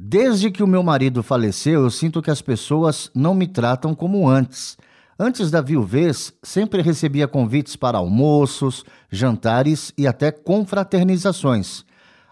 [0.00, 4.28] Desde que o meu marido faleceu, eu sinto que as pessoas não me tratam como
[4.28, 4.78] antes.
[5.18, 11.84] Antes da viuvez, sempre recebia convites para almoços, jantares e até confraternizações.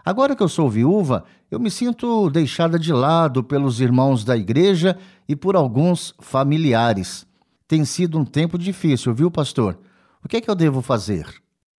[0.04, 4.96] Agora que eu sou viúva, eu me sinto deixada de lado pelos irmãos da igreja
[5.28, 7.26] e por alguns familiares.
[7.66, 9.76] Tem sido um tempo difícil, viu, pastor?
[10.24, 11.26] O que é que eu devo fazer?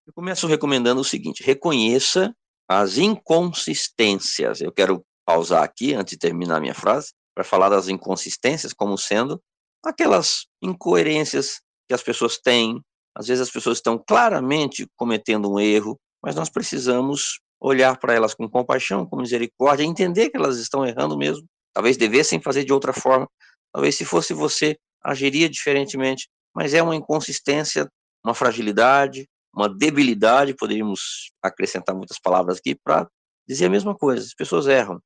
[0.05, 2.35] Eu começo recomendando o seguinte: reconheça
[2.67, 4.59] as inconsistências.
[4.59, 9.41] Eu quero pausar aqui antes de terminar minha frase para falar das inconsistências como sendo
[9.83, 12.81] aquelas incoerências que as pessoas têm.
[13.13, 18.33] Às vezes as pessoas estão claramente cometendo um erro, mas nós precisamos olhar para elas
[18.33, 21.45] com compaixão, com misericórdia, entender que elas estão errando mesmo.
[21.73, 23.27] Talvez devessem fazer de outra forma.
[23.73, 26.29] Talvez se fosse você, agiria diferentemente.
[26.55, 27.89] Mas é uma inconsistência,
[28.23, 33.07] uma fragilidade, uma debilidade, poderíamos acrescentar muitas palavras aqui para
[33.47, 34.23] dizer a mesma coisa.
[34.23, 34.99] As pessoas erram.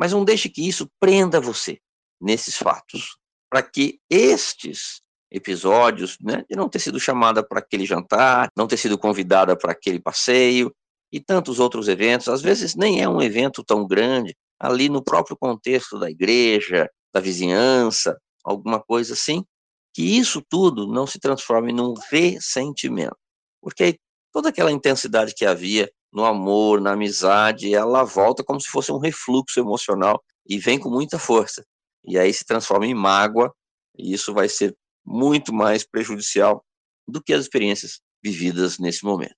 [0.00, 1.78] Mas não deixe que isso prenda você
[2.18, 3.18] nesses fatos,
[3.50, 8.78] para que estes episódios, né, de não ter sido chamada para aquele jantar, não ter
[8.78, 10.74] sido convidada para aquele passeio
[11.12, 15.36] e tantos outros eventos, às vezes nem é um evento tão grande, ali no próprio
[15.36, 19.44] contexto da igreja, da vizinhança, alguma coisa assim,
[19.92, 23.18] que isso tudo não se transforme num ressentimento.
[23.60, 23.98] Porque
[24.32, 28.98] toda aquela intensidade que havia no amor, na amizade, ela volta como se fosse um
[28.98, 31.64] refluxo emocional e vem com muita força.
[32.04, 33.54] E aí se transforma em mágoa,
[33.96, 36.64] e isso vai ser muito mais prejudicial
[37.06, 39.36] do que as experiências vividas nesse momento.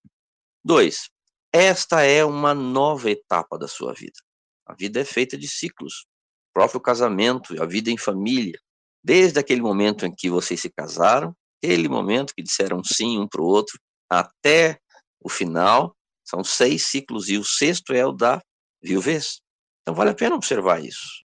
[0.64, 1.08] Dois,
[1.52, 4.18] esta é uma nova etapa da sua vida.
[4.66, 6.06] A vida é feita de ciclos.
[6.50, 8.58] O próprio casamento, a vida em família.
[9.04, 13.42] Desde aquele momento em que vocês se casaram, aquele momento que disseram sim um para
[13.42, 13.78] o outro,
[14.08, 14.78] até
[15.20, 15.96] o final,
[16.32, 18.42] são seis ciclos e o sexto é o da
[18.82, 19.42] viuvez.
[19.82, 21.22] Então vale a pena observar isso,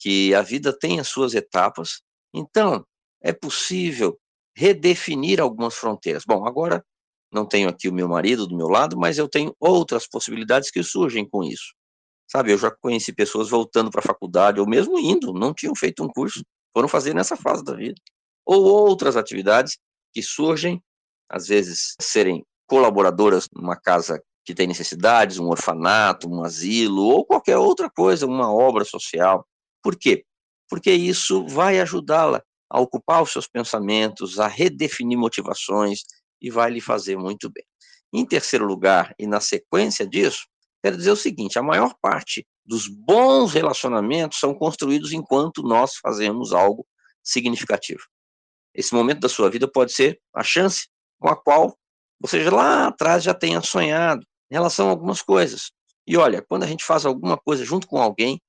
[0.00, 2.00] que a vida tem as suas etapas.
[2.32, 2.82] Então
[3.20, 4.18] é possível
[4.56, 6.24] redefinir algumas fronteiras.
[6.26, 6.82] Bom, agora
[7.30, 10.82] não tenho aqui o meu marido do meu lado, mas eu tenho outras possibilidades que
[10.82, 11.74] surgem com isso.
[12.26, 16.02] Sabe, eu já conheci pessoas voltando para a faculdade, ou mesmo indo, não tinham feito
[16.02, 16.42] um curso,
[16.74, 18.00] foram fazer nessa fase da vida.
[18.46, 19.78] Ou outras atividades
[20.12, 20.82] que surgem,
[21.28, 27.58] às vezes serem colaboradoras numa casa que tem necessidades, um orfanato, um asilo ou qualquer
[27.58, 29.46] outra coisa, uma obra social.
[29.82, 30.24] Por quê?
[30.70, 36.00] Porque isso vai ajudá-la a ocupar os seus pensamentos, a redefinir motivações
[36.40, 37.62] e vai lhe fazer muito bem.
[38.10, 40.46] Em terceiro lugar, e na sequência disso,
[40.82, 46.54] quero dizer o seguinte: a maior parte dos bons relacionamentos são construídos enquanto nós fazemos
[46.54, 46.86] algo
[47.22, 48.00] significativo.
[48.74, 50.88] Esse momento da sua vida pode ser a chance
[51.20, 51.76] com a qual
[52.18, 55.70] você lá atrás já tenha sonhado, em relação a algumas coisas.
[56.06, 58.40] E olha, quando a gente faz alguma coisa junto com alguém,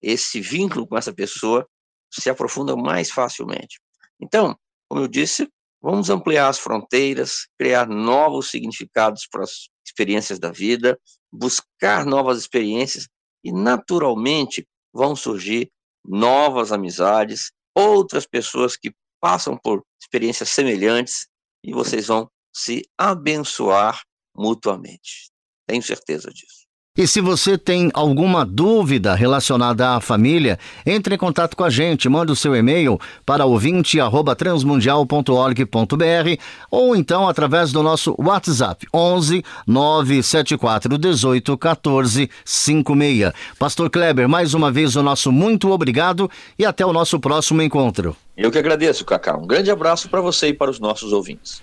[0.00, 1.66] esse vínculo com essa pessoa
[2.10, 3.80] se aprofunda mais facilmente.
[4.20, 4.56] Então,
[4.88, 5.48] como eu disse,
[5.80, 10.98] vamos ampliar as fronteiras, criar novos significados para as experiências da vida,
[11.32, 13.08] buscar novas experiências
[13.44, 15.70] e, naturalmente, vão surgir
[16.04, 21.28] novas amizades, outras pessoas que passam por experiências semelhantes
[21.62, 24.02] e vocês vão se abençoar
[24.34, 25.29] mutuamente.
[25.70, 26.68] Tenho certeza disso.
[26.98, 32.08] E se você tem alguma dúvida relacionada à família, entre em contato com a gente,
[32.08, 41.56] manda o seu e-mail para ouvinte@transmundial.org.br ou então através do nosso WhatsApp 11 974 18
[41.56, 43.32] 14 56.
[43.56, 46.28] Pastor Kleber, mais uma vez o nosso muito obrigado
[46.58, 48.16] e até o nosso próximo encontro.
[48.36, 49.36] Eu que agradeço, Cacá.
[49.36, 51.62] Um grande abraço para você e para os nossos ouvintes.